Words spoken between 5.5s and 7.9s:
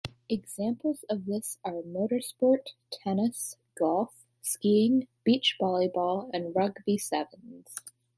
volleyball and rugby sevens.